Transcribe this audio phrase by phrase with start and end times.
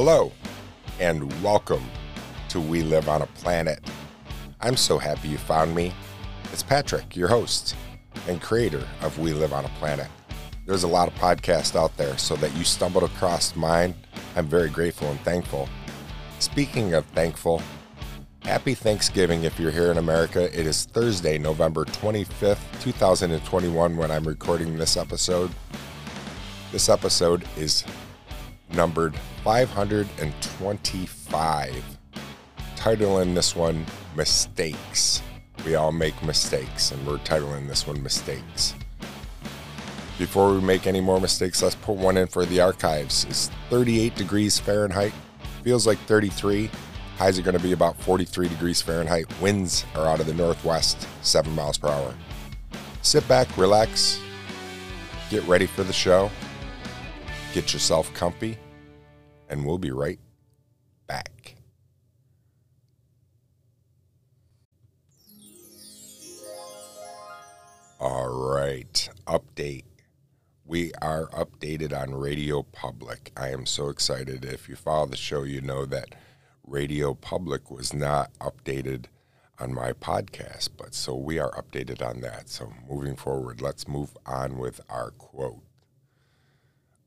[0.00, 0.30] Hello,
[1.00, 1.82] and welcome
[2.50, 3.80] to We Live on a Planet.
[4.60, 5.92] I'm so happy you found me.
[6.52, 7.74] It's Patrick, your host
[8.28, 10.06] and creator of We Live on a Planet.
[10.66, 13.92] There's a lot of podcasts out there, so that you stumbled across mine,
[14.36, 15.68] I'm very grateful and thankful.
[16.38, 17.60] Speaking of thankful,
[18.44, 20.44] happy Thanksgiving if you're here in America.
[20.56, 25.50] It is Thursday, November 25th, 2021, when I'm recording this episode.
[26.70, 27.82] This episode is
[28.70, 29.16] numbered
[29.48, 31.98] 525.
[32.76, 35.22] Titling this one Mistakes.
[35.64, 38.74] We all make mistakes, and we're titling this one Mistakes.
[40.18, 43.24] Before we make any more mistakes, let's put one in for the archives.
[43.24, 45.14] It's 38 degrees Fahrenheit,
[45.64, 46.68] feels like 33.
[47.16, 49.24] Highs are going to be about 43 degrees Fahrenheit.
[49.40, 52.14] Winds are out of the northwest, 7 miles per hour.
[53.00, 54.20] Sit back, relax,
[55.30, 56.30] get ready for the show,
[57.54, 58.58] get yourself comfy,
[59.48, 60.20] and we'll be right
[61.06, 61.56] back.
[68.00, 69.84] All right, update.
[70.64, 73.32] We are updated on Radio Public.
[73.36, 74.44] I am so excited.
[74.44, 76.14] If you follow the show, you know that
[76.64, 79.06] Radio Public was not updated
[79.58, 82.48] on my podcast, but so we are updated on that.
[82.48, 85.62] So moving forward, let's move on with our quote.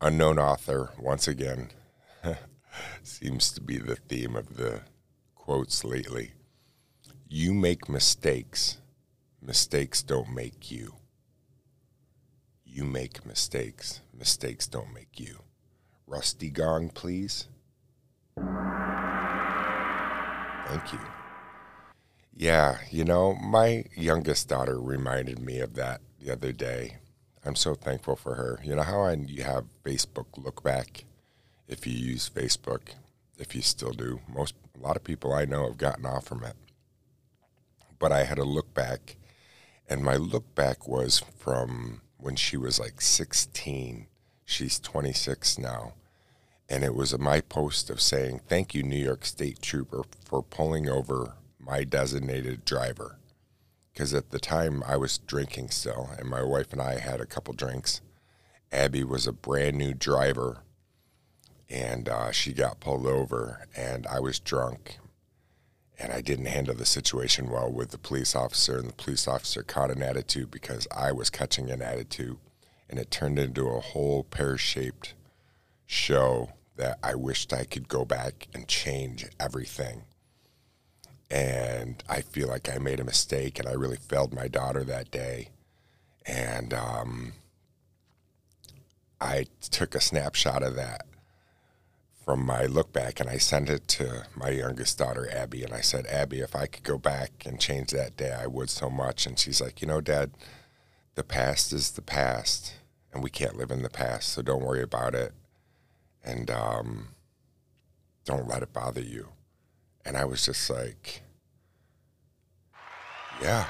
[0.02, 1.70] Unknown author, once again,
[3.04, 4.82] seems to be the theme of the
[5.36, 6.34] quotes lately.
[7.28, 8.78] You make mistakes,
[9.42, 10.96] mistakes don't make you.
[12.66, 15.40] You make mistakes, mistakes don't make you.
[16.08, 17.48] Rusty Gong, please.
[20.68, 21.00] Thank you.
[22.34, 26.98] Yeah, you know, my youngest daughter reminded me of that the other day.
[27.44, 28.60] I'm so thankful for her.
[28.64, 31.04] You know how I you have Facebook look back?
[31.72, 32.82] If you use Facebook,
[33.40, 34.20] if you still do.
[34.28, 36.56] Most a lot of people I know have gotten off from it.
[37.98, 39.16] But I had a look back,
[39.88, 44.08] and my look back was from when she was like 16.
[44.46, 45.94] She's 26 now.
[46.68, 50.90] And it was my post of saying, Thank you, New York State Trooper, for pulling
[50.90, 53.18] over my designated driver.
[53.94, 57.26] Because at the time I was drinking still, and my wife and I had a
[57.26, 58.02] couple drinks.
[58.72, 60.64] Abby was a brand new driver
[61.72, 64.98] and uh, she got pulled over, and I was drunk,
[65.98, 69.64] and I didn't handle the situation well with the police officer, and the police officer
[69.64, 72.38] caught an attitude because I was catching an attitude,
[72.90, 75.14] and it turned into a whole pear-shaped
[75.86, 80.04] show that I wished I could go back and change everything.
[81.30, 85.10] And I feel like I made a mistake, and I really failed my daughter that
[85.10, 85.50] day,
[86.26, 87.34] and um,
[89.22, 91.06] I took a snapshot of that
[92.24, 95.64] from my look back and I sent it to my youngest daughter, Abby.
[95.64, 98.70] And I said, Abby, if I could go back and change that day, I would
[98.70, 99.26] so much.
[99.26, 100.32] And she's like, you know, Dad,
[101.16, 102.76] the past is the past
[103.12, 104.30] and we can't live in the past.
[104.30, 105.34] So don't worry about it.
[106.24, 107.08] And um,
[108.26, 109.30] don't let it bother you.
[110.06, 111.24] And I was just like,
[113.42, 113.66] yeah,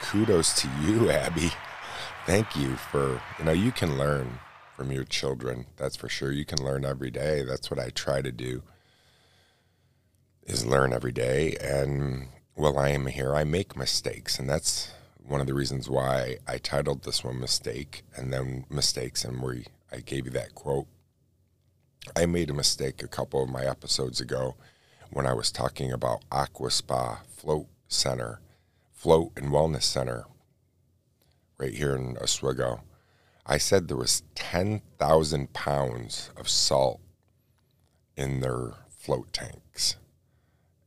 [0.00, 1.50] kudos to you, Abby.
[2.26, 4.38] Thank you for, you know, you can learn
[4.82, 5.66] from your children.
[5.76, 6.32] That's for sure.
[6.32, 7.44] You can learn every day.
[7.44, 8.64] That's what I try to do
[10.42, 11.54] is learn every day.
[11.60, 14.40] And while I am here, I make mistakes.
[14.40, 14.90] And that's
[15.24, 19.24] one of the reasons why I titled this one Mistake and then Mistakes.
[19.24, 19.58] And where
[19.92, 20.88] I gave you that quote.
[22.16, 24.56] I made a mistake a couple of my episodes ago
[25.12, 28.40] when I was talking about Aqua Spa Float Center,
[28.90, 30.24] Float and Wellness Center
[31.56, 32.80] right here in Oswego.
[33.44, 37.00] I said there was 10,000 pounds of salt
[38.16, 39.96] in their float tanks.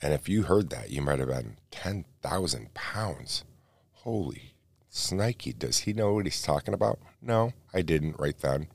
[0.01, 3.43] And if you heard that, you might have been 10,000 pounds.
[3.91, 4.53] Holy
[4.91, 6.99] snikey, does he know what he's talking about?
[7.21, 8.67] No, I didn't right then.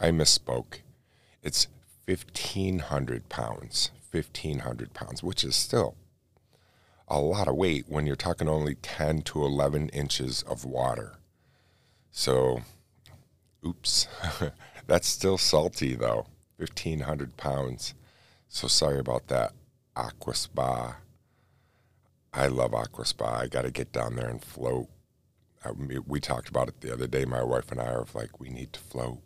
[0.00, 0.80] I misspoke.
[1.42, 1.68] It's
[2.06, 3.90] 1,500 pounds.
[4.10, 5.96] 1,500 pounds, which is still
[7.06, 11.18] a lot of weight when you're talking only 10 to 11 inches of water.
[12.10, 12.62] So
[13.66, 14.08] Oops.
[14.86, 16.26] That's still salty, though.
[16.58, 17.94] 1,500 pounds.
[18.48, 19.52] So sorry about that.
[19.96, 20.96] Aqua Spa.
[22.32, 23.38] I love Aqua Spa.
[23.40, 24.88] I got to get down there and float.
[25.64, 25.70] I,
[26.06, 27.24] we talked about it the other day.
[27.24, 29.18] My wife and I are like, we need to float.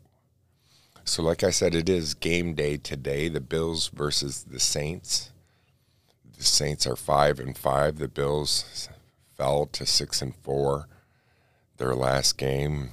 [1.04, 3.28] So, like I said, it is game day today.
[3.28, 5.30] The Bills versus the Saints.
[6.36, 7.98] The Saints are five and five.
[7.98, 8.88] The Bills
[9.36, 10.86] fell to six and four.
[11.78, 12.90] Their last game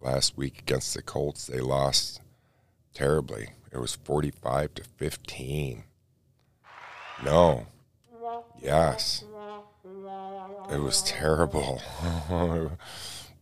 [0.00, 1.46] last week against the Colts.
[1.46, 2.20] They lost
[2.94, 3.50] terribly.
[3.72, 5.84] It was 45 to 15.
[7.24, 7.66] No.
[8.60, 9.24] Yes.
[10.70, 11.80] It was terrible.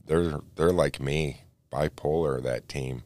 [0.06, 1.42] they're they're like me,
[1.72, 3.02] bipolar that team.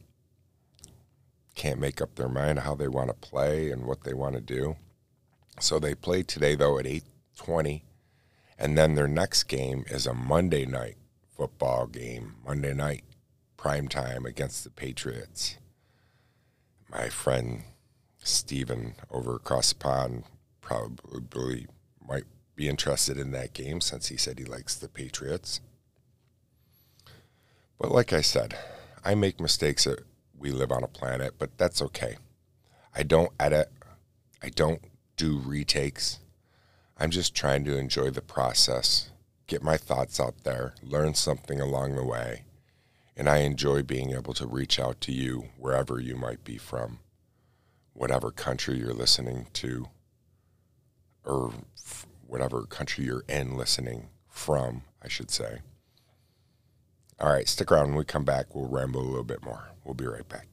[1.55, 4.41] Can't make up their mind how they want to play and what they want to
[4.41, 4.75] do.
[5.59, 7.83] So they play today though at 8:20
[8.57, 10.97] and then their next game is a Monday night
[11.37, 13.03] football game, Monday night
[13.59, 15.57] prime time against the Patriots.
[16.89, 17.63] My friend
[18.23, 20.23] Steven over across the pond
[20.61, 21.67] probably
[22.07, 22.23] might
[22.55, 25.59] be interested in that game since he said he likes the Patriots.
[27.77, 28.57] But like I said,
[29.03, 30.05] I make mistakes that
[30.37, 32.15] we live on a planet, but that's okay.
[32.95, 33.69] I don't edit,
[34.41, 34.81] I don't
[35.17, 36.19] do retakes.
[36.97, 39.09] I'm just trying to enjoy the process,
[39.47, 42.45] get my thoughts out there, learn something along the way.
[43.19, 46.99] And I enjoy being able to reach out to you wherever you might be from,
[47.91, 49.89] whatever country you're listening to,
[51.25, 51.51] or
[52.25, 55.59] whatever country you're in listening from, I should say.
[57.19, 57.87] All right, stick around.
[57.87, 59.71] When we come back, we'll ramble a little bit more.
[59.83, 60.47] We'll be right back.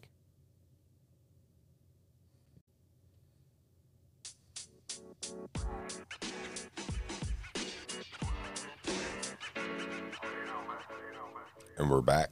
[11.78, 12.30] And we're back.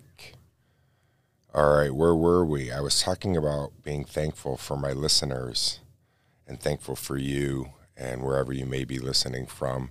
[1.56, 2.72] All right, where were we?
[2.72, 5.78] I was talking about being thankful for my listeners
[6.48, 9.90] and thankful for you and wherever you may be listening from.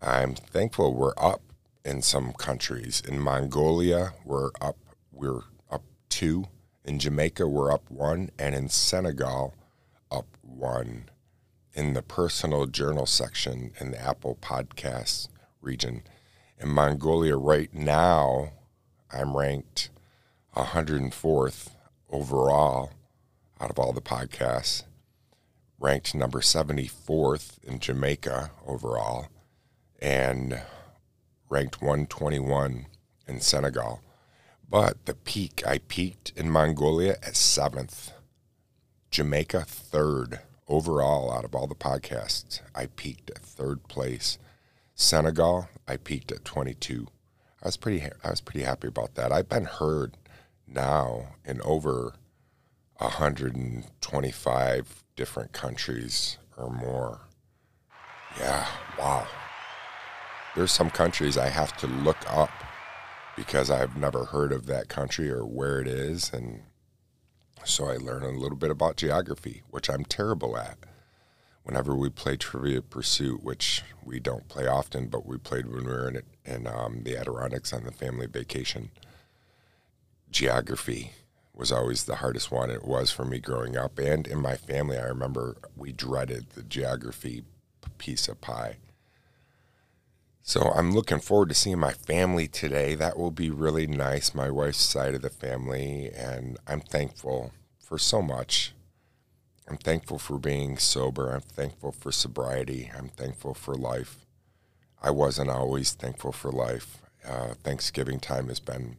[0.00, 1.42] I'm thankful we're up
[1.84, 3.02] in some countries.
[3.08, 4.76] In Mongolia, we're up
[5.10, 6.44] we're up 2.
[6.84, 9.56] In Jamaica, we're up 1 and in Senegal,
[10.12, 11.10] up 1.
[11.74, 15.26] In the personal journal section in the Apple Podcasts
[15.60, 16.02] region.
[16.60, 18.52] In Mongolia right now,
[19.10, 19.90] I'm ranked
[20.58, 21.70] 104th
[22.10, 22.90] overall
[23.60, 24.82] out of all the podcasts,
[25.78, 29.28] ranked number 74th in Jamaica overall,
[30.00, 30.60] and
[31.48, 32.86] ranked 121
[33.26, 34.00] in Senegal.
[34.68, 38.12] But the peak, I peaked in Mongolia at seventh,
[39.10, 42.60] Jamaica third overall out of all the podcasts.
[42.74, 44.38] I peaked at third place.
[44.94, 47.06] Senegal, I peaked at 22.
[47.62, 49.32] I was pretty I was pretty happy about that.
[49.32, 50.17] I've been heard
[50.72, 52.14] now in over
[52.96, 57.20] 125 different countries or more.
[58.38, 58.66] Yeah,
[58.98, 59.26] wow.
[60.56, 62.50] There's some countries I have to look up
[63.36, 66.62] because I've never heard of that country or where it is and
[67.64, 70.78] so I learn a little bit about geography, which I'm terrible at
[71.68, 75.92] whenever we play Trivia Pursuit, which we don't play often, but we played when we
[75.92, 78.90] were in, it in um, the Adirondacks on the family vacation.
[80.30, 81.12] Geography
[81.54, 82.70] was always the hardest one.
[82.70, 86.62] It was for me growing up, and in my family, I remember we dreaded the
[86.62, 87.44] geography
[87.98, 88.76] piece of pie.
[90.42, 92.94] So I'm looking forward to seeing my family today.
[92.94, 97.98] That will be really nice, my wife's side of the family, and I'm thankful for
[97.98, 98.72] so much
[99.68, 101.30] I'm thankful for being sober.
[101.30, 102.90] I'm thankful for sobriety.
[102.96, 104.24] I'm thankful for life.
[105.02, 107.02] I wasn't always thankful for life.
[107.26, 108.96] Uh, Thanksgiving time has been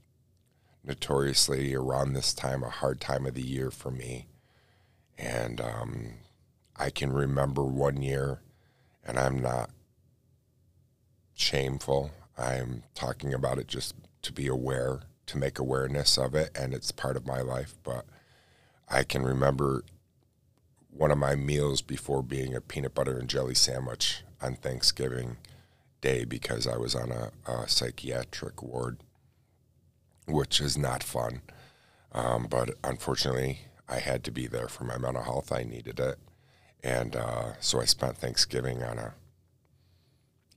[0.84, 4.28] notoriously around this time a hard time of the year for me.
[5.18, 6.14] And um,
[6.76, 8.42] I can remember one year,
[9.06, 9.70] and I'm not
[11.34, 12.12] shameful.
[12.38, 16.92] I'm talking about it just to be aware, to make awareness of it, and it's
[16.92, 17.76] part of my life.
[17.84, 18.06] But
[18.88, 19.84] I can remember
[20.90, 25.38] one of my meals before being a peanut butter and jelly sandwich on Thanksgiving
[26.02, 29.00] Day because I was on a, a psychiatric ward,
[30.30, 31.42] which is not fun.
[32.12, 35.52] Um, but unfortunately, I had to be there for my mental health.
[35.52, 36.18] I needed it,
[36.84, 39.14] and uh, so I spent Thanksgiving on a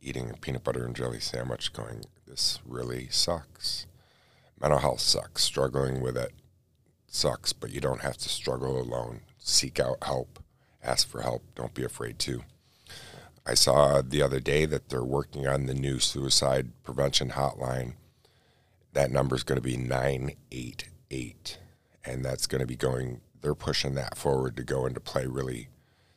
[0.00, 3.86] eating a peanut butter and jelly sandwich, going, "This really sucks."
[4.60, 5.42] Mental health sucks.
[5.42, 6.32] Struggling with it
[7.06, 10.38] sucks, but you don't have to struggle alone seek out help,
[10.82, 11.42] ask for help.
[11.54, 12.42] Don't be afraid to.
[13.44, 17.94] I saw the other day that they're working on the new suicide prevention hotline.
[18.92, 21.58] That number is going to be 988.
[22.04, 25.68] And that's going to be going, they're pushing that forward to go into play really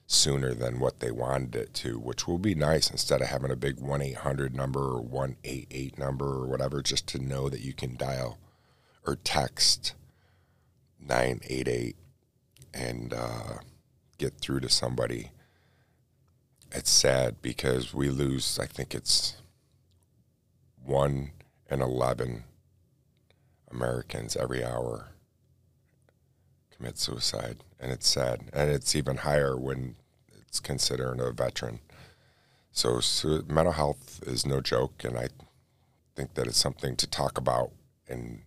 [0.08, 3.55] sooner than what they wanted it to, which will be nice instead of having a
[3.55, 7.96] big 1 800 number or 188 number or whatever, just to know that you can
[7.96, 8.38] dial
[9.05, 9.94] or text
[11.00, 11.96] 988
[12.74, 13.60] and uh,
[14.17, 15.32] get through to somebody.
[16.72, 19.38] It's sad because we lose, I think it's
[20.84, 21.32] one
[21.70, 22.44] and 11
[23.72, 25.10] Americans every hour
[26.75, 29.95] commit suicide, and it's sad, and it's even higher when
[30.48, 31.79] it's considered a veteran.
[32.72, 35.29] So, so mental health is no joke, and I
[36.15, 37.72] think that it's something to talk about
[38.07, 38.41] and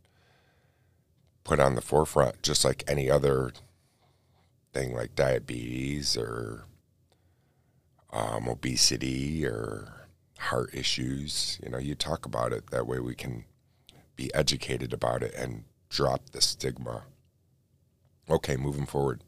[1.44, 3.52] put on the forefront, just like any other
[4.72, 6.64] thing like diabetes or
[8.12, 10.06] um, obesity or
[10.38, 11.58] heart issues.
[11.62, 13.44] You know, you talk about it that way we can
[14.18, 17.04] be educated about it and drop the stigma.
[18.28, 19.22] Okay, moving forward.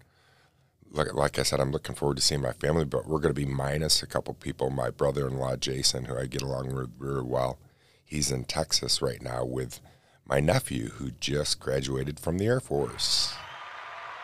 [0.90, 3.40] Like, like I said, I'm looking forward to seeing my family, but we're going to
[3.40, 4.68] be minus a couple people.
[4.68, 7.58] My brother in law, Jason, who I get along with really well,
[8.04, 9.80] he's in Texas right now with
[10.26, 13.32] my nephew, who just graduated from the Air Force.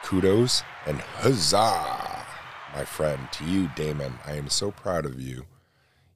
[0.02, 2.26] Kudos and huzzah,
[2.74, 4.14] my friend, to you, Damon.
[4.26, 5.46] I am so proud of you.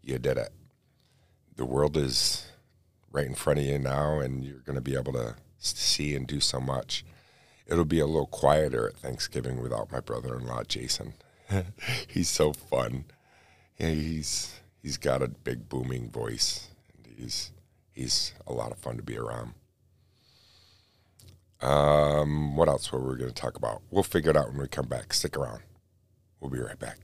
[0.03, 0.51] You did it.
[1.55, 2.47] The world is
[3.11, 6.27] right in front of you now, and you're going to be able to see and
[6.27, 7.05] do so much.
[7.67, 11.15] It'll be a little quieter at Thanksgiving without my brother-in-law, Jason.
[12.09, 13.05] he's so fun.
[13.79, 17.53] Yeah, he's he's got a big booming voice, and he's
[17.93, 19.55] he's a lot of fun to be around.
[21.61, 23.83] Um, what else were we going to talk about?
[23.91, 25.13] We'll figure it out when we come back.
[25.13, 25.63] Stick around.
[26.41, 26.99] We'll be right back.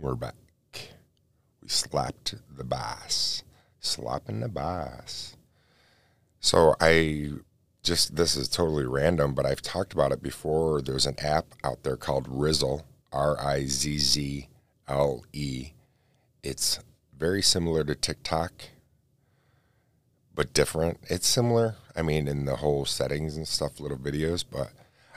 [0.00, 0.36] We're back.
[1.60, 3.42] We slapped the bass.
[3.80, 5.36] Slapping the bass.
[6.38, 7.30] So I
[7.82, 10.80] just, this is totally random, but I've talked about it before.
[10.80, 14.48] There's an app out there called Rizzle, R I Z Z
[14.86, 15.72] L E.
[16.44, 16.78] It's
[17.18, 18.52] very similar to TikTok,
[20.32, 21.00] but different.
[21.08, 24.70] It's similar, I mean, in the whole settings and stuff, little videos, but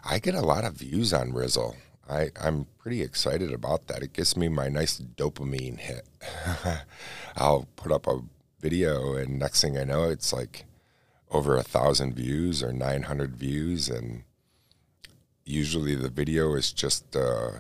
[0.04, 1.76] I get a lot of views on Rizzle.
[2.10, 4.04] I, I'm pretty excited about that.
[4.04, 6.08] It gives me my nice dopamine hit.
[7.36, 8.22] I'll put up a
[8.60, 10.66] video, and next thing I know, it's like
[11.32, 13.90] over a thousand views or 900 views.
[13.90, 14.24] And
[15.44, 17.52] usually the video is just uh,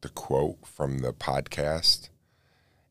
[0.00, 2.08] the quote from the podcast.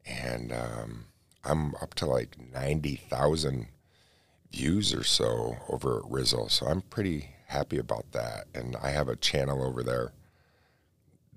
[0.05, 1.05] And um,
[1.43, 3.67] I'm up to like 90,000
[4.51, 6.49] views or so over at Rizzle.
[6.49, 8.47] So I'm pretty happy about that.
[8.53, 10.11] And I have a channel over there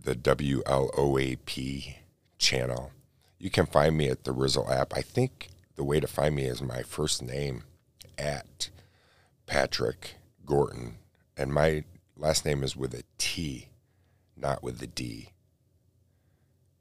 [0.03, 1.95] the WLOAP
[2.39, 2.91] channel.
[3.39, 4.93] You can find me at the Rizzle app.
[4.95, 7.65] I think the way to find me is my first name
[8.19, 8.71] at
[9.47, 10.97] Patrick Gorton.
[11.37, 11.85] And my
[12.17, 13.69] last name is with a T,
[14.37, 15.31] not with a D.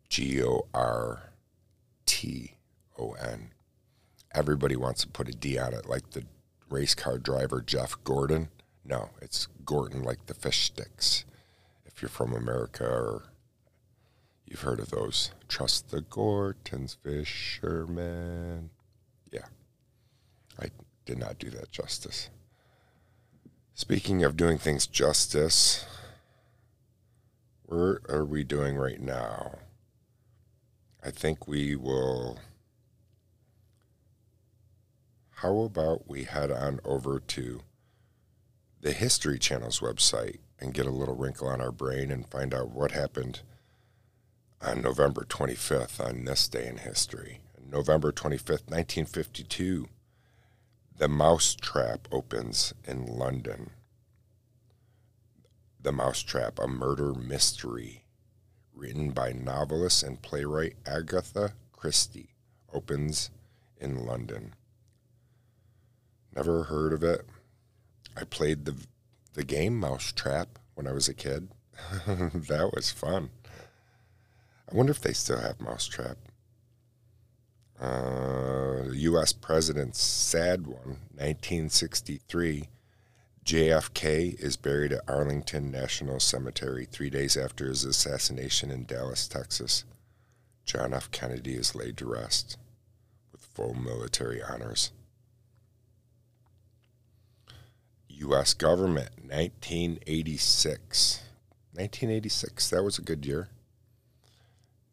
[0.09, 1.31] G O R
[2.05, 2.55] T
[2.99, 3.51] O N.
[4.33, 6.25] Everybody wants to put a D on it, like the
[6.69, 8.49] race car driver Jeff Gordon.
[8.83, 11.25] No, it's Gorton, like the fish sticks
[12.01, 13.23] you're from America or
[14.45, 15.31] you've heard of those.
[15.47, 18.71] Trust the Gortons, fisherman.
[19.31, 19.45] Yeah,
[20.59, 20.67] I
[21.05, 22.29] did not do that justice.
[23.73, 25.85] Speaking of doing things justice,
[27.63, 29.59] where are we doing right now?
[31.03, 32.39] I think we will.
[35.35, 37.61] How about we head on over to
[38.79, 42.69] the History Channel's website and get a little wrinkle on our brain and find out
[42.69, 43.41] what happened
[44.61, 47.39] on November 25th on this day in history.
[47.69, 49.87] November 25th, 1952,
[50.97, 53.71] The Mousetrap opens in London.
[55.81, 58.03] The Mousetrap, a murder mystery
[58.73, 62.35] written by novelist and playwright Agatha Christie,
[62.71, 63.31] opens
[63.79, 64.53] in London.
[66.35, 67.25] Never heard of it.
[68.15, 68.75] I played the
[69.33, 71.49] the game Mousetrap when I was a kid.
[72.07, 73.29] that was fun.
[74.71, 76.17] I wonder if they still have Mousetrap.
[77.79, 79.33] Uh, U.S.
[79.33, 82.69] President's sad one, 1963.
[83.43, 89.83] JFK is buried at Arlington National Cemetery three days after his assassination in Dallas, Texas.
[90.63, 91.09] John F.
[91.09, 92.57] Kennedy is laid to rest
[93.31, 94.91] with full military honors.
[98.21, 98.53] U.S.
[98.53, 101.23] government, 1986.
[101.73, 103.49] 1986, that was a good year.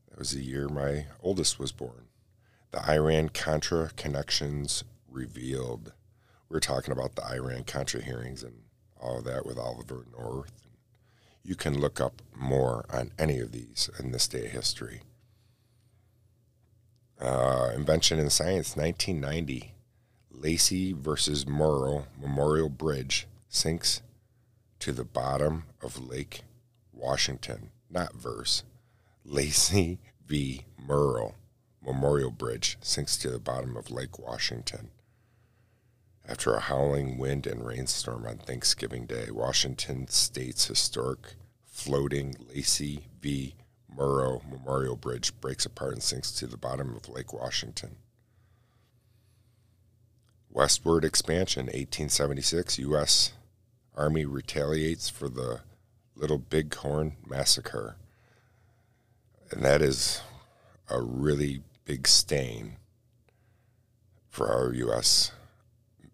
[0.09, 2.07] That was the year my oldest was born.
[2.71, 5.93] The Iran Contra connections revealed.
[6.49, 8.63] We are talking about the Iran Contra hearings and
[8.99, 10.67] all of that with Oliver North.
[11.43, 15.03] You can look up more on any of these in this day of history.
[17.21, 19.75] Uh, invention in science, 1990.
[20.31, 24.03] Lacey versus Murrow Memorial Bridge sinks
[24.79, 26.43] to the bottom of Lake
[26.93, 28.63] Washington, not verse.
[29.25, 30.63] Lacey v.
[30.81, 31.35] Murrow
[31.85, 34.91] Memorial Bridge sinks to the bottom of Lake Washington.
[36.29, 43.55] After a howling wind and rainstorm on Thanksgiving Day, Washington State's historic floating Lacey V.
[43.95, 47.97] Murrow Memorial Bridge breaks apart and sinks to the bottom of Lake Washington.
[50.59, 53.33] Westward expansion, 1876, U.S.
[53.97, 55.61] Army retaliates for the
[56.17, 57.95] Little Bighorn Massacre.
[59.53, 60.21] And that is
[60.91, 62.73] a really big stain
[64.29, 65.31] for our U.S.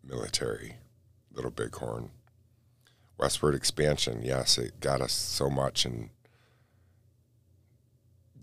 [0.06, 0.74] military,
[1.32, 2.10] Little Bighorn.
[3.16, 6.10] Westward expansion, yes, it got us so much and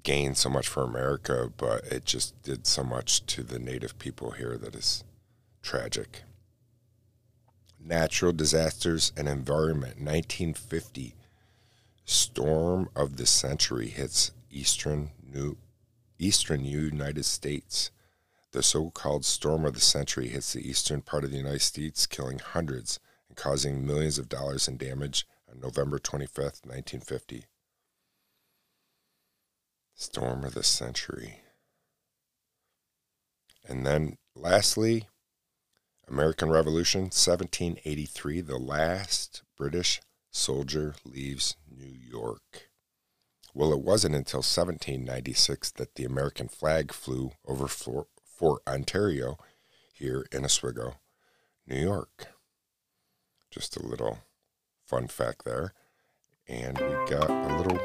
[0.01, 4.31] gained so much for America, but it just did so much to the native people
[4.31, 5.03] here that is
[5.72, 6.24] tragic.
[7.80, 11.16] Natural disasters and environment, 1950.
[12.04, 15.56] Storm of the century hits eastern New
[16.20, 17.90] eastern United States.
[18.51, 22.40] The so-called storm of the century hits the eastern part of the United States, killing
[22.40, 23.00] hundreds
[23.30, 27.46] and causing millions of dollars in damage on November 25th, 1950.
[29.96, 31.40] Storm of the century.
[33.66, 35.08] And then lastly,
[36.12, 42.70] American Revolution, 1783, the last British soldier leaves New York.
[43.53, 49.38] Well, it wasn't until 1796 that the American flag flew over Fort, Fort Ontario
[49.94, 50.96] here in Oswego,
[51.65, 52.27] New York.
[53.50, 54.20] Just a little
[54.86, 55.74] fun fact there.
[56.46, 57.80] And we got a little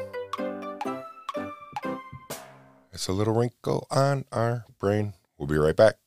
[2.91, 5.13] it's a little wrinkle on our brain.
[5.37, 5.97] We'll be right back.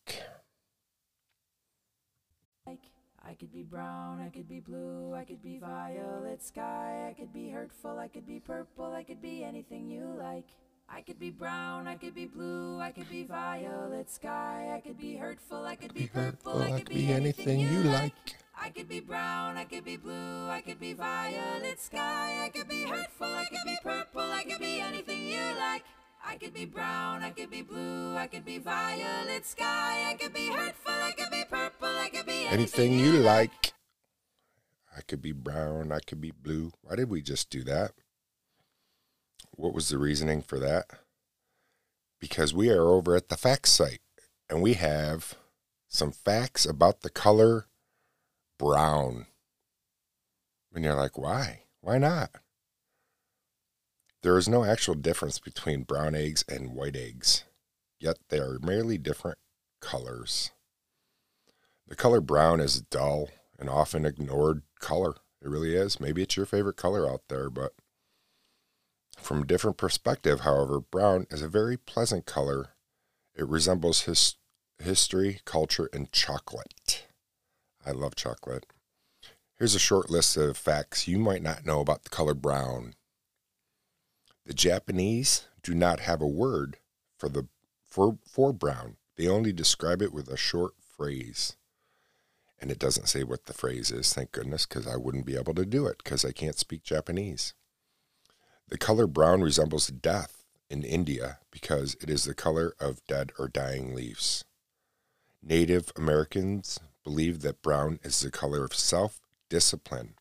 [3.31, 7.33] I could be brown, I could be blue, I could be violet sky, I could
[7.33, 10.49] be hurtful, I could be purple, I could be anything you like.
[10.89, 14.99] I could be brown, I could be blue, I could be violet sky, I could
[14.99, 18.15] be hurtful, I could be purple, I could be anything you like.
[18.61, 22.69] I could be brown, I could be blue, I could be violet sky, I could
[22.69, 25.85] be hurtful, I could be purple, I could be anything you like.
[26.25, 30.33] I could be brown, I could be blue, I could be violet sky, I could
[30.33, 33.73] be hurtful, I could be purple, I could be anything, anything you like.
[34.97, 36.73] I could be brown, I could be blue.
[36.83, 37.93] Why did we just do that?
[39.53, 40.87] What was the reasoning for that?
[42.21, 44.01] Because we are over at the facts site
[44.49, 45.35] and we have
[45.89, 47.67] some facts about the color
[48.59, 49.27] brown.
[50.75, 51.63] And you're like, why?
[51.81, 52.31] Why not?
[54.23, 57.45] There is no actual difference between brown eggs and white eggs,
[57.99, 59.39] yet they are merely different
[59.81, 60.51] colors.
[61.89, 65.15] The color brown is dull and often ignored color.
[65.43, 65.99] It really is.
[65.99, 67.73] Maybe it's your favorite color out there, but
[69.17, 72.71] from a different perspective, however, brown is a very pleasant color.
[73.35, 74.37] It resembles his
[74.79, 77.07] history, culture, and chocolate.
[77.87, 78.67] I love chocolate.
[79.59, 82.95] Here's a short list of facts you might not know about the color brown.
[84.47, 86.79] The Japanese do not have a word
[87.19, 87.49] for the
[87.87, 88.97] for, for brown.
[89.17, 91.57] They only describe it with a short phrase.
[92.61, 95.55] And it doesn't say what the phrase is, thank goodness, because I wouldn't be able
[95.55, 97.55] to do it because I can't speak Japanese.
[98.69, 103.49] The color brown resembles death in India because it is the color of dead or
[103.49, 104.45] dying leaves.
[105.43, 110.15] Native Americans believe that brown is the color of self discipline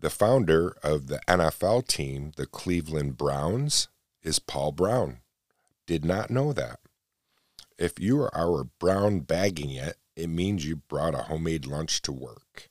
[0.00, 3.88] the founder of the NFL team, the Cleveland Browns,
[4.22, 5.18] is Paul Brown.
[5.86, 6.80] Did not know that.
[7.78, 12.12] If you are our brown bagging it, it means you brought a homemade lunch to
[12.12, 12.70] work.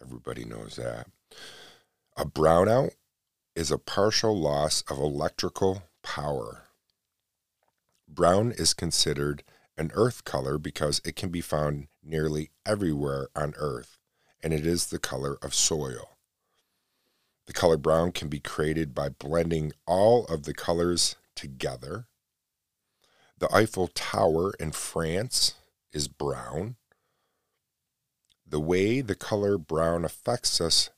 [0.00, 1.06] Everybody knows that.
[2.16, 2.92] A brownout
[3.54, 6.64] is a partial loss of electrical power.
[8.08, 9.42] Brown is considered
[9.76, 13.98] an earth color because it can be found nearly everywhere on earth,
[14.42, 16.13] and it is the color of soil.
[17.46, 22.06] The color brown can be created by blending all of the colors together.
[23.38, 25.54] The Eiffel Tower in France
[25.92, 26.76] is brown.
[28.46, 30.90] The way the color brown affects us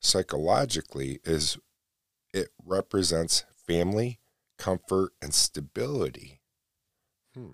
[0.00, 1.56] psychologically is
[2.32, 4.20] it represents family,
[4.58, 6.40] comfort, and stability.
[7.34, 7.52] Hmm.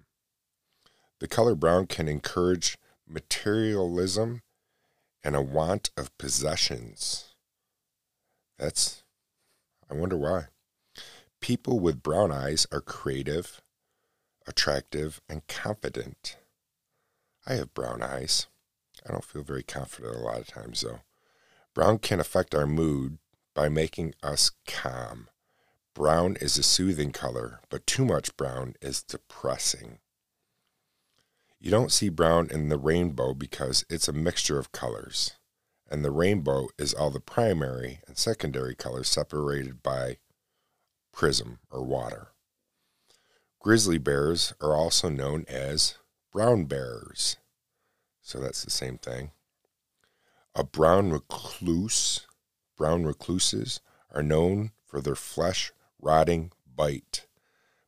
[1.20, 4.42] The color brown can encourage materialism
[5.22, 7.29] and a want of possessions.
[8.60, 9.02] That's,
[9.90, 10.48] I wonder why.
[11.40, 13.62] People with brown eyes are creative,
[14.46, 16.36] attractive, and confident.
[17.46, 18.48] I have brown eyes.
[19.08, 21.00] I don't feel very confident a lot of times, though.
[21.74, 23.16] Brown can affect our mood
[23.54, 25.28] by making us calm.
[25.94, 30.00] Brown is a soothing color, but too much brown is depressing.
[31.58, 35.32] You don't see brown in the rainbow because it's a mixture of colors,
[35.90, 40.18] and the rainbow is all the primary and secondary colors separated by
[41.12, 42.28] prism or water.
[43.58, 45.96] Grizzly bears are also known as
[46.32, 47.36] brown bears,
[48.22, 49.32] so that's the same thing.
[50.54, 52.26] A brown recluse,
[52.76, 53.80] brown recluses
[54.12, 57.26] are known for their flesh rotting bite.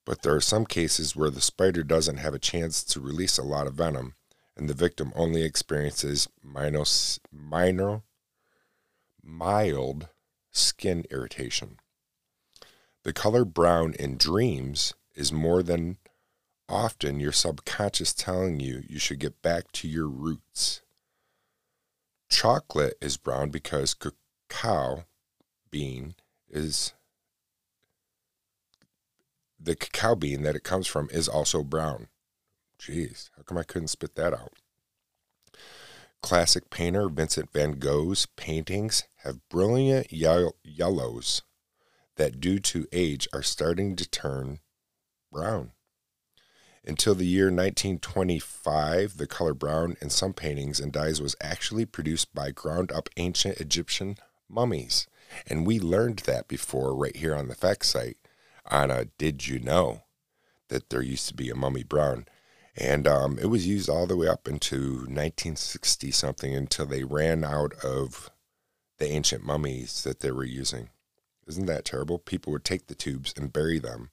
[0.04, 3.42] But there are some cases where the spider doesn't have a chance to release a
[3.42, 4.14] lot of venom,
[4.56, 8.02] and the victim only experiences minor,
[9.22, 10.08] mild
[10.50, 11.78] skin irritation.
[13.04, 15.98] The color brown in dreams is more than
[16.68, 20.82] often your subconscious telling you you should get back to your roots.
[22.28, 25.04] Chocolate is brown because cacao
[25.70, 26.14] bean
[26.48, 26.94] is
[29.58, 32.08] the cacao bean that it comes from is also brown.
[32.82, 34.54] Jeez, how come I couldn't spit that out?
[36.20, 41.42] Classic painter Vincent van Gogh's paintings have brilliant yellows
[42.16, 44.58] that, due to age, are starting to turn
[45.30, 45.70] brown.
[46.84, 52.34] Until the year 1925, the color brown in some paintings and dyes was actually produced
[52.34, 54.16] by ground up ancient Egyptian
[54.48, 55.06] mummies.
[55.46, 58.16] And we learned that before right here on the fact site
[58.68, 60.02] on a Did You Know
[60.68, 62.26] that there used to be a Mummy Brown.
[62.76, 67.44] And um, it was used all the way up into 1960 something until they ran
[67.44, 68.30] out of
[68.98, 70.88] the ancient mummies that they were using.
[71.46, 72.18] Isn't that terrible?
[72.18, 74.10] People would take the tubes and bury them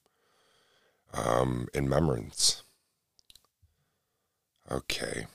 [1.14, 2.64] um, in remembrance.
[4.70, 5.28] Okay.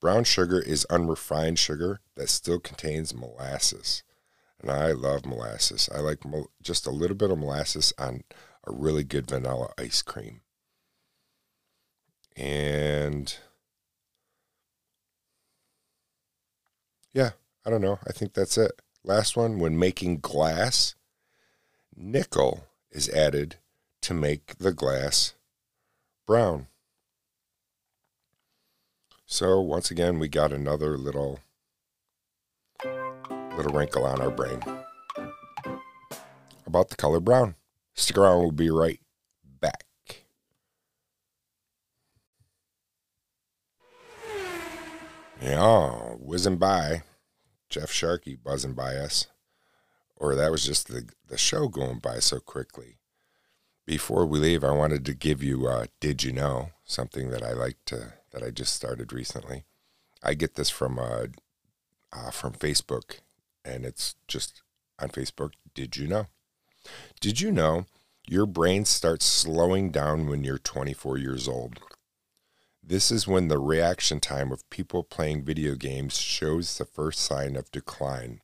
[0.00, 4.02] Brown sugar is unrefined sugar that still contains molasses
[4.60, 5.88] and I love molasses.
[5.94, 8.24] I like mo- just a little bit of molasses on
[8.66, 10.40] a really good vanilla ice cream.
[12.38, 13.36] And
[17.12, 17.30] yeah,
[17.66, 17.98] I don't know.
[18.06, 18.80] I think that's it.
[19.02, 20.94] Last one when making glass,
[21.96, 23.56] nickel is added
[24.02, 25.34] to make the glass
[26.26, 26.68] brown.
[29.26, 31.40] So, once again, we got another little
[33.56, 34.62] little wrinkle on our brain
[36.66, 37.56] about the color brown.
[37.94, 39.00] Stick around, we'll be right
[39.60, 39.84] back.
[45.40, 47.02] Yeah, whizzing by.
[47.68, 49.26] Jeff Sharkey buzzing by us.
[50.16, 52.98] Or that was just the, the show going by so quickly.
[53.86, 56.70] Before we leave, I wanted to give you uh, Did You Know?
[56.84, 59.64] Something that I like to, that I just started recently.
[60.22, 61.26] I get this from uh,
[62.12, 63.20] uh, from Facebook
[63.64, 64.62] and it's just
[64.98, 65.52] on Facebook.
[65.74, 66.26] Did you know?
[67.20, 67.86] Did you know
[68.26, 71.78] your brain starts slowing down when you're 24 years old?
[72.88, 77.54] This is when the reaction time of people playing video games shows the first sign
[77.54, 78.40] of decline.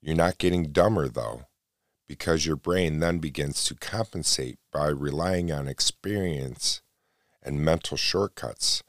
[0.00, 1.42] You're not getting dumber, though,
[2.08, 6.80] because your brain then begins to compensate by relying on experience
[7.42, 8.82] and mental shortcuts,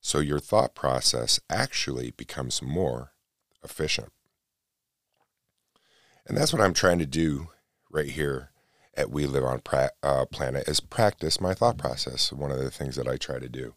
[0.00, 3.12] so your thought process actually becomes more
[3.62, 4.12] efficient.
[6.26, 7.48] And that's what I'm trying to do
[7.90, 8.48] right here
[8.94, 12.32] at We Live on pra- uh, Planet is practice my thought process.
[12.32, 13.74] One of the things that I try to do.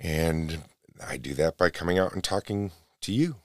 [0.00, 0.62] And
[1.06, 3.36] I do that by coming out and talking to you.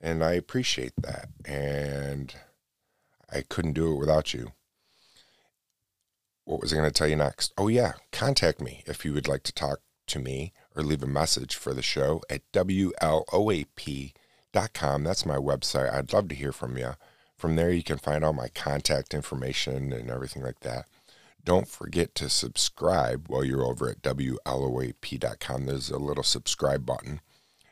[0.00, 1.28] And I appreciate that.
[1.44, 2.34] And
[3.32, 4.52] I couldn't do it without you.
[6.44, 7.54] What was I going to tell you next?
[7.56, 7.94] Oh, yeah.
[8.12, 11.72] Contact me if you would like to talk to me or leave a message for
[11.72, 14.12] the show at WLOAP
[14.72, 15.04] com.
[15.04, 15.92] That's my website.
[15.92, 16.94] I'd love to hear from you.
[17.36, 20.86] From there, you can find all my contact information and everything like that.
[21.44, 25.66] Don't forget to subscribe while you're over at WLOAP.com.
[25.66, 27.20] There's a little subscribe button.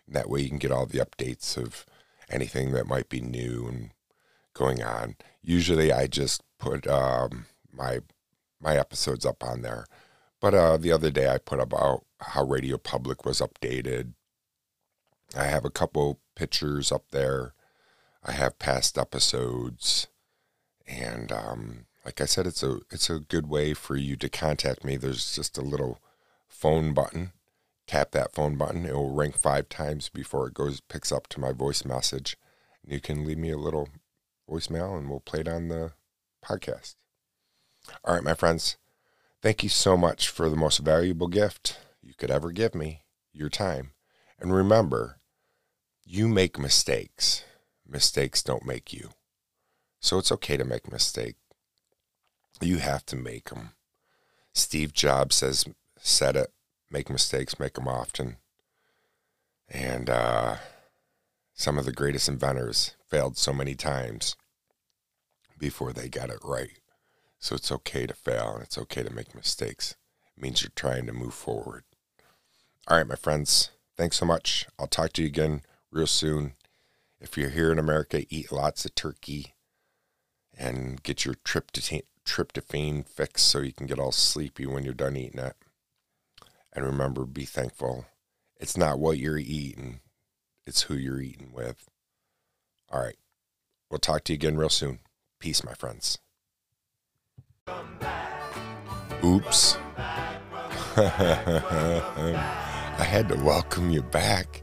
[0.06, 1.87] That way, you can get all the updates of
[2.28, 3.90] anything that might be new and
[4.52, 5.16] going on.
[5.42, 8.00] Usually, I just put um, my
[8.61, 9.87] my episodes up on there.
[10.40, 14.12] But uh, the other day, I put about how Radio Public was updated.
[15.35, 17.54] I have a couple pictures up there.
[18.24, 20.08] I have past episodes,
[20.87, 24.85] and um, like I said, it's a it's a good way for you to contact
[24.85, 24.97] me.
[24.97, 26.01] There's just a little
[26.49, 27.33] phone button.
[27.87, 28.87] Tap that phone button.
[28.87, 32.37] It will ring five times before it goes picks up to my voice message.
[32.83, 33.88] And you can leave me a little
[34.49, 35.93] voicemail, and we'll play it on the
[36.45, 36.95] podcast.
[38.05, 38.77] All right, my friends.
[39.41, 43.49] Thank you so much for the most valuable gift you could ever give me, your
[43.49, 43.91] time.
[44.38, 45.19] And remember,
[46.05, 47.45] you make mistakes.
[47.87, 49.11] Mistakes don't make you.
[50.01, 51.37] So it's okay to make a mistake.
[52.62, 53.70] You have to make them.
[54.55, 55.64] Steve Jobs says,
[55.98, 56.53] said it,
[56.90, 58.37] make mistakes, make them often.
[59.68, 60.57] And uh,
[61.55, 64.37] some of the greatest inventors failed so many times
[65.59, 66.79] before they got it right.
[67.38, 69.96] So it's okay to fail and it's okay to make mistakes.
[70.37, 71.83] It means you're trying to move forward.
[72.87, 74.66] All right, my friends, thanks so much.
[74.79, 76.55] I'll talk to you again real soon.
[77.20, 79.55] If you're here in America, eat lots of turkey
[80.57, 85.16] and get your tryptophan, tryptophan fix so you can get all sleepy when you're done
[85.16, 85.56] eating it.
[86.72, 88.06] And remember, be thankful.
[88.58, 90.00] It's not what you're eating,
[90.64, 91.88] it's who you're eating with.
[92.90, 93.16] All right.
[93.90, 95.00] We'll talk to you again real soon.
[95.38, 96.18] Peace, my friends.
[99.24, 99.76] Oops.
[100.96, 104.62] I had to welcome you back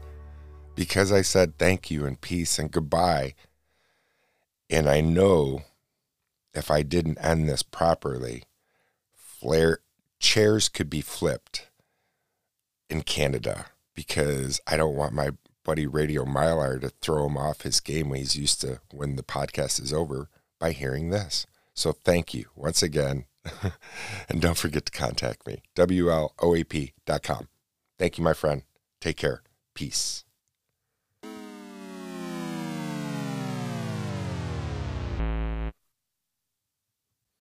[0.74, 3.34] because I said thank you and peace and goodbye.
[4.68, 5.62] And I know
[6.54, 8.44] if I didn't end this properly,
[9.14, 9.80] flare
[10.18, 11.68] chairs could be flipped
[12.88, 15.30] in Canada because I don't want my
[15.64, 19.22] buddy Radio Mylar to throw him off his game when he's used to when the
[19.22, 21.46] podcast is over by hearing this.
[21.74, 23.26] So thank you once again.
[24.28, 27.48] and don't forget to contact me, WLOAP.com.
[27.98, 28.62] Thank you, my friend.
[29.00, 29.42] Take care.
[29.74, 30.24] Peace.